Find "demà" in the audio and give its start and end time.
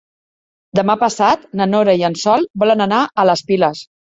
0.79-0.95